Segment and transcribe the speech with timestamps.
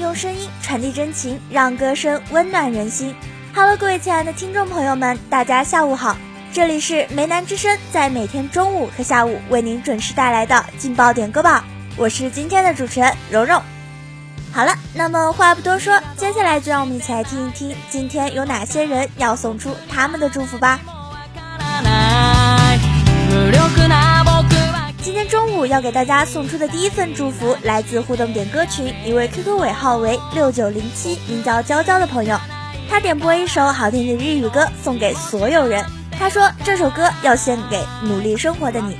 [0.00, 3.14] 用声音传递真情，让歌声温暖人心。
[3.54, 6.16] Hello，各位亲爱的听众朋友们，大家下午好，
[6.52, 11.62] 这里是梅南之声，在每天中午和下午为您准时带来的劲爆点歌榜，
[11.96, 13.62] 我是今天的主持人蓉蓉。
[14.52, 20.80] 好了，那么话不多说，接下来就让我们一起来听一听，今天有哪些人要送出他们的祝福吧。
[25.02, 32.38] 今天中午要给大家送出的第一份祝福来自互动点歌群一位 qq 尾号为六九零七名叫娇娇的朋友。
[32.88, 35.84] 他点播一首好听的日语歌送给所有人。
[36.10, 38.96] 他说这首歌要献给努力生活的你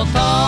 [0.00, 0.39] Volta.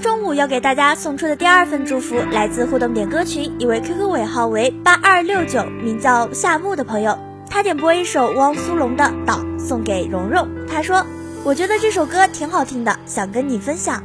[0.00, 7.18] 中午要给大家送出的第二份祝福，来自互动点歌群一位 QQ 尾号为八二六九，名叫夏木的朋友，
[7.50, 10.46] 他点播一首汪苏泷的《岛》送给蓉蓉。
[10.68, 11.04] 他说
[11.42, 14.02] ：“我觉得这首歌挺好听的，想跟你分享。”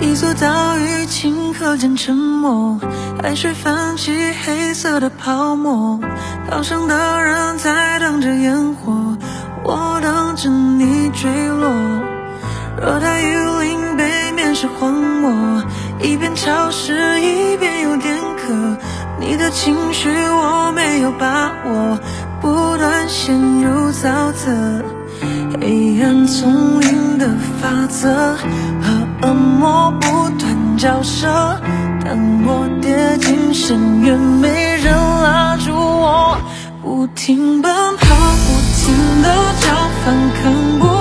[0.00, 2.78] 一座岛屿，顷刻间沉没，
[3.22, 4.12] 海水泛起
[4.44, 6.00] 黑色的泡沫，
[6.50, 8.92] 岛上的人在等着烟火，
[14.64, 15.62] 是荒漠，
[16.00, 18.78] 一边潮湿一边有点渴，
[19.20, 21.98] 你的情绪我没有把握，
[22.40, 24.82] 不断陷入沼泽，
[25.60, 27.28] 黑暗丛林的
[27.60, 28.34] 法则
[28.80, 29.04] 和。
[29.22, 31.26] 恶魔不断交涉，
[32.04, 36.38] 当我跌进深渊，没人拉住我，
[36.82, 38.14] 不停奔跑，
[38.46, 38.48] 不
[38.80, 39.28] 停的
[39.60, 39.74] 叫，
[40.04, 40.93] 反抗不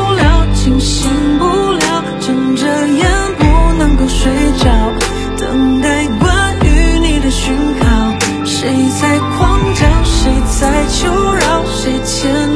[11.01, 12.52] 就让谁牵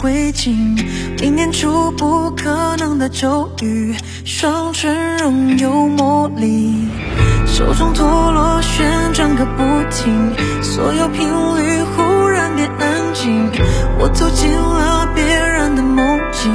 [0.00, 0.50] 灰烬。
[1.20, 3.94] 明年初不可能的咒语，
[4.24, 6.88] 双唇仍有魔力。
[7.46, 10.32] 手中陀螺旋转个不停，
[10.62, 13.50] 所有频率忽然变安静。
[13.98, 16.50] 我走进了别人的梦境，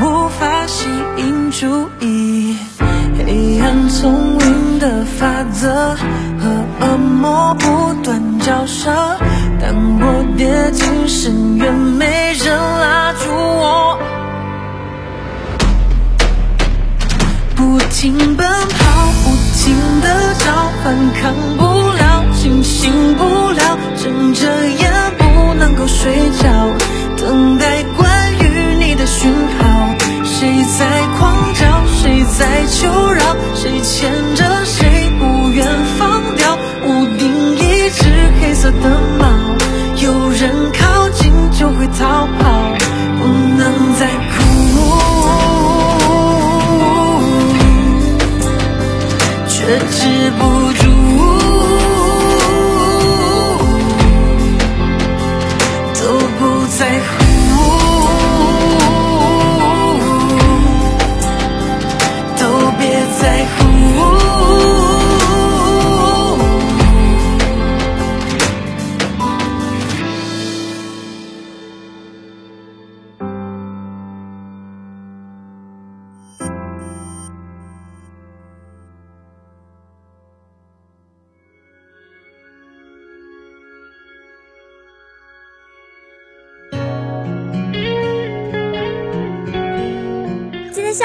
[0.00, 0.88] 无法吸
[1.18, 2.56] 引注意。
[3.24, 5.94] 黑暗丛林的法则
[6.40, 6.48] 和
[6.80, 8.90] 恶魔不断交涉，
[9.60, 13.96] 当我跌进深渊，没人拉住我，
[17.54, 20.50] 不停奔跑，不停的找，
[20.82, 21.62] 反抗不
[21.92, 26.48] 了，清醒不了，睁着眼不能够睡着，
[27.18, 29.71] 等待关于你的讯号，
[30.42, 35.64] 谁在狂叫，谁在求饶，谁牵着谁不愿
[35.96, 38.02] 放掉，屋顶一只
[38.40, 38.90] 黑色的
[39.20, 39.24] 猫，
[39.98, 42.41] 有人靠近就会逃跑，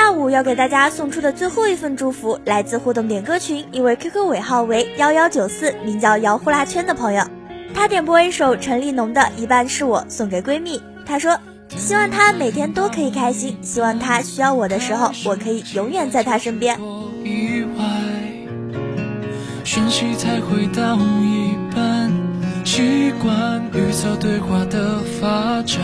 [0.07, 7.25] 下午要给大家送出的最后一份祝福，来自互动点歌群一位 QQ 尾号为幺幺九四，名叫摇呼啦圈的朋友，
[7.73, 10.81] 他点播一首陈立农的《一半是我》送给闺蜜。
[11.05, 11.37] 他说，
[11.75, 16.79] 希望她每天都可以开心，希望她需要我的时候，我可以永远在她身边。
[19.65, 22.09] 讯息才回到一半，
[22.63, 25.81] 习惯预测对话的发展，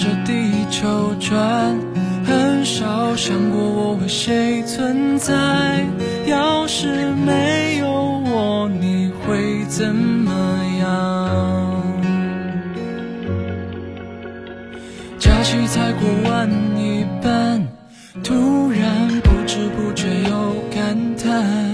[0.00, 1.78] 着地球转，
[2.24, 5.84] 很少想过我为谁存在。
[6.26, 7.86] 要是没有
[8.24, 10.32] 我，你会怎么
[10.80, 11.82] 样？
[15.18, 17.68] 假期才过完一半，
[18.24, 21.69] 突然不知不觉又感叹，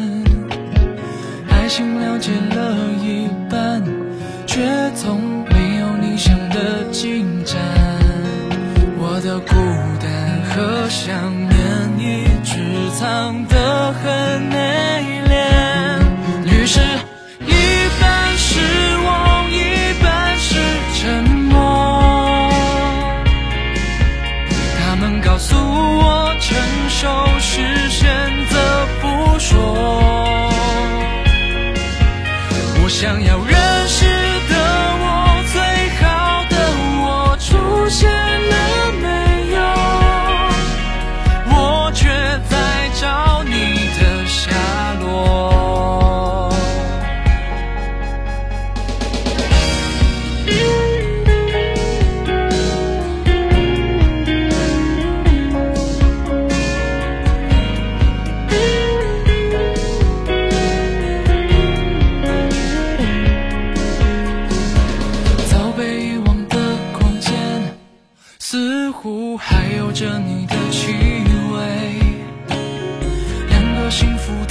[25.37, 26.57] 告诉我，成
[26.89, 27.07] 熟
[27.41, 28.09] 是选
[28.49, 30.51] 择不说。
[32.83, 33.66] 我想要认。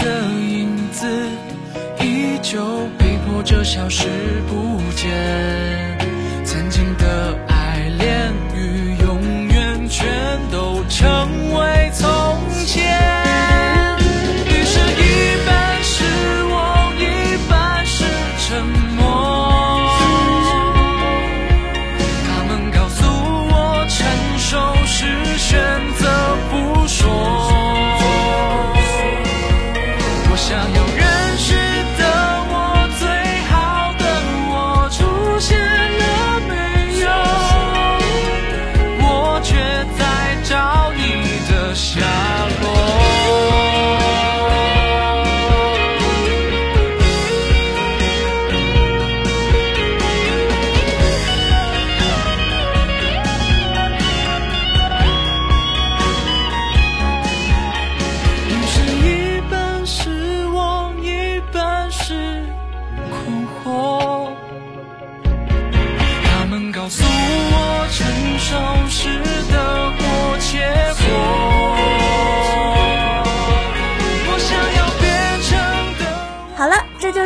[0.05, 1.07] 的影子，
[1.99, 2.63] 依旧
[2.95, 4.05] 被迫着消失
[4.47, 5.74] 不见。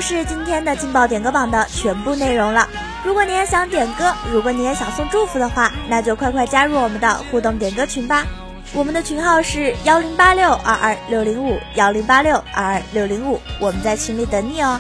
[0.02, 2.68] 是今天的劲爆点歌榜的全部内容了。
[3.04, 8.26] 如果你也想点歌，如果你也想送祝福的话，那就快快加入我们的互动点歌群吧。
[8.74, 14.80] 我们的群号是幺零八六二二六零五幺零八六二二六零五，我们在群里等你哦。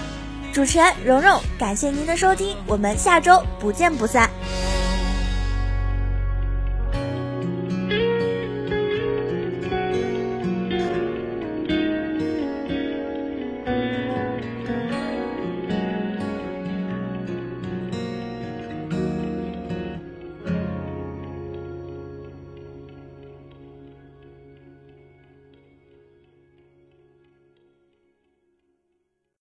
[0.51, 4.29] 主持人蓉蓉，感谢您的收听，我们下周不见不散。